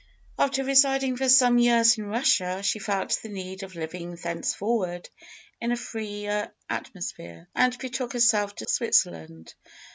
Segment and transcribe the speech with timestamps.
[0.39, 5.07] After residing for some years in Russia, she felt the need of living thenceforward
[5.61, 9.53] in a freer atmosphere, and betook herself to Switzerland.